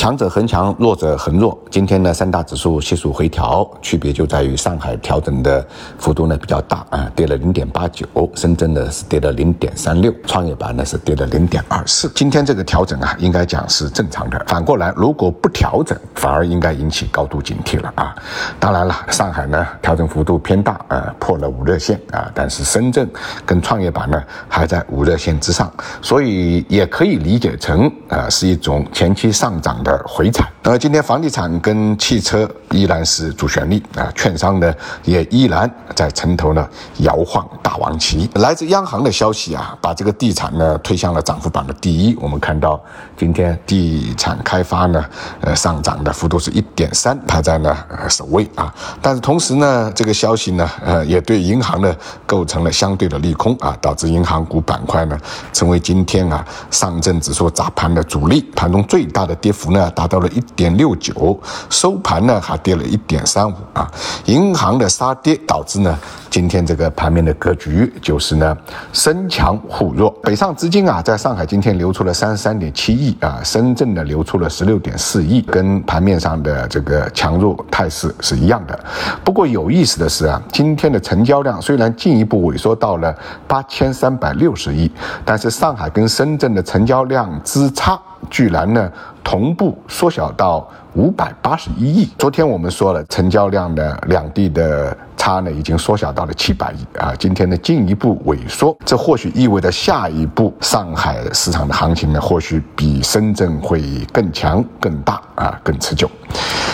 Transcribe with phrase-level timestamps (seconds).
[0.00, 1.58] 强者恒强，弱者恒弱。
[1.70, 5.62] 今天呢，三大指数悉数回调，区别就在于上海调整的
[5.98, 12.10] 幅度呢比较大啊，跌了零点八九；深圳呢是跌了零点三六，创业板呢是跌了零点二四。
[12.14, 14.42] 今天这个调整啊，应该讲是正常的。
[14.48, 18.16] 反过来，如果不调整，反而应该引起高度警惕了啊。
[18.58, 23.06] 当然了，上海呢调整幅度偏大啊，破了五热线啊，但是深圳
[23.44, 25.70] 跟创业板呢还在五热线之上，
[26.00, 29.89] 所以也可以理解成啊是一种前期上涨的。
[29.90, 34.72] 而回踩，那今天房地产跟汽车依然是主旋律啊，券商呢
[35.02, 36.64] 也依然在城头呢
[36.98, 38.30] 摇晃大王旗。
[38.34, 42.16] 来自央行的消息啊，把这个地产呢推向了涨幅榜的第一。
[42.20, 42.80] 我们看到
[43.16, 45.04] 今天地产开发呢，
[45.40, 47.76] 呃上涨的幅度是一点三，排在呢
[48.08, 48.72] 首位啊。
[49.02, 51.92] 但是同时呢，这个消息呢，呃也对银行呢
[52.24, 55.18] 构成了相对的利空啊，导致银行股板块呢
[55.52, 59.79] 成为今天啊上证指数砸盘的主力，盘中最大的跌幅呢。
[59.90, 61.38] 达到了一点六九，
[61.70, 63.90] 收盘呢还跌了一点三五啊。
[64.26, 68.56] 银行的杀跌导致呢，今天这个盘面的格局就是呢，
[68.92, 70.10] 深强互弱。
[70.22, 78.78] 北上资金啊，在上海今天流出了三十三点七亿啊，深圳呢流出了十六点四亿，跟盘面上的这个强弱态势是一样的。
[79.24, 83.14] 不过有意思的是啊，今天的成交量虽然进一步萎缩到了
[83.46, 84.90] 八千三百六十亿，
[85.24, 88.00] 但是上海跟深圳的成交量之差。
[88.28, 88.90] 居然呢，
[89.22, 92.08] 同步缩小到五百八十一亿。
[92.18, 94.96] 昨天我们说了，成交量的两地的。
[95.20, 103.82] 差呢已经缩小到了七百亿啊，今天呢进一步萎缩，这或许意味着下一步上海市场的行情呢，或许比深圳会
[104.14, 106.10] 更强、更大啊、更持久。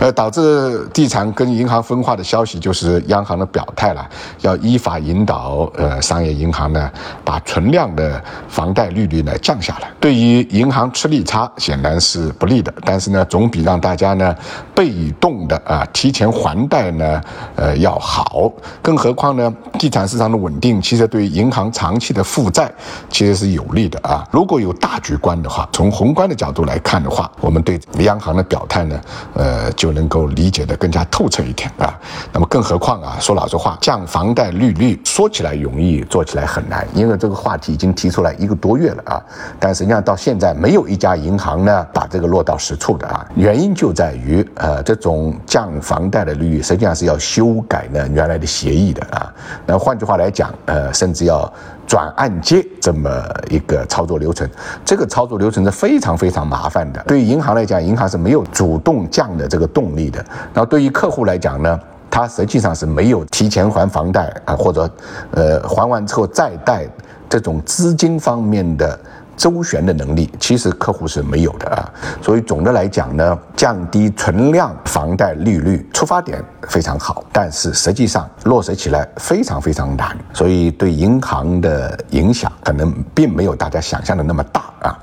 [0.00, 4.06] 呃，导致地产跟银行分化的消息就是央行的表态了，
[4.42, 6.90] 要依法引导呃商业银行呢
[7.24, 9.90] 把存量的房贷利率呢降下来。
[9.98, 14.34] 对于银行吃利差显然是不利的，但是呢总比让大家呢
[14.74, 17.20] 被动的啊提前还贷呢
[17.56, 18.18] 呃要好。
[18.18, 18.50] 好，
[18.82, 19.54] 更何况呢？
[19.78, 22.68] 地产市场的稳定，其实对于银行长期的负债
[23.10, 24.26] 其实是有利的啊。
[24.32, 29.00] 如果有大局观的话，从宏观的角度来看的话，我们对央行的表态呢，
[29.34, 31.98] 呃，就就能够理解的更加透彻一点啊。
[32.30, 39.22] 那么，更何况啊，说老实话，降房贷利率说起来容易，做起来很难，因为这个话题已经提出来一个多月了啊。
[39.58, 43.26] 但实际上到现在，没有一家银行呢把这个落到实处的啊。
[43.34, 48.06] 原因就在于，呃，这种降房贷的利率实际上是要修改呢。
[48.08, 49.32] 原来的协议的啊，
[49.64, 51.50] 那换句话来讲，呃，甚至要
[51.88, 53.08] 转按揭这么
[53.48, 54.48] 一个操作流程，
[54.84, 57.02] 这个操作流程是非常非常麻烦的。
[57.08, 60.22] 对于银行来讲，银行是没有主动降的这个动力的。
[60.52, 64.88] 然后对于客户来讲呢，他实际上是没有提前还房贷啊，或者
[65.30, 66.86] 呃还完之后再贷
[67.26, 69.00] 这种资金方面的。
[69.38, 71.88] 周旋的能力其实客户是没有的啊，
[72.20, 84.98] 所以总的来讲呢，降低存量房贷利率出发点非常好，但是实际上落实起来非常非常难，所以对银行的影响可能并没有大家想象的那么大啊。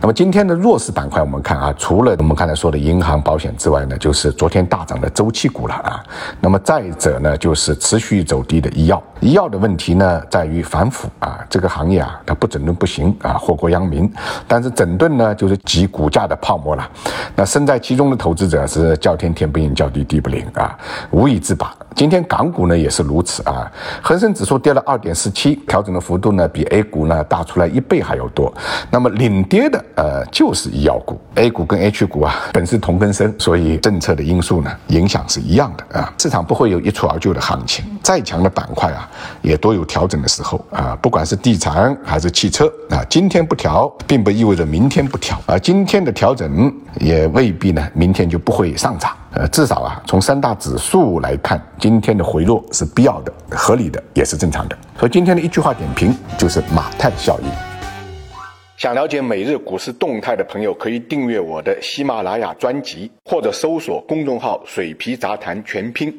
[0.00, 6.02] 那么今天的弱势板块，我们看啊，除了我们刚才说的银行、保险之外呢，就是昨天大涨的周期股了啊。
[6.40, 9.02] 那么再者呢，就是持续走低的医药。
[9.24, 14.12] 医药的问题呢，在于反腐啊，这个行业啊，它不整顿不行啊，祸国殃民。
[14.46, 16.86] 但是整顿呢，就是挤股价的泡沫了。
[17.34, 20.78] 那身在其中的投资者是叫天天不应，叫地地不灵啊，
[21.10, 21.74] 无以自拔。
[21.94, 23.70] 今天港股呢也是如此啊，
[24.02, 28.52] 恒生指数跌了二点四七，调整的幅度呢比 A 股呢大出来一倍还要多。
[28.90, 36.12] 那么领跌的呃就是医药股，A 股跟 H 股啊本是同根生，所以政策的因素呢影响是一样的啊。
[36.18, 39.08] 市场不会有一蹴而就的行情，再强的板块啊。
[39.42, 45.58] 也都有调整的时候啊，不管是地产还是汽车啊，今天不调，并不意味着明天不调啊。
[45.58, 49.16] 今天的调整也未必呢，明天就不会上涨。
[49.32, 54.78] 呃，至少啊，从三大指数来看，今天的回落是必要的、合理的，也是正常的。
[54.98, 57.48] 所以今天的一句话点评就是马太效应。
[58.76, 66.14] 想了解每日股市动态的朋友，可以订阅我的喜马拉雅专辑，或者搜索公众号“水皮杂谈全拼”。